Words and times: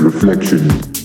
reflection. 0.00 0.97